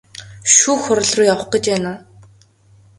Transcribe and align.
Шүүх 0.55 0.79
хуралруу 0.85 1.29
явах 1.33 1.47
гэж 1.53 1.63
байна 1.71 1.89
уу? 1.93 1.99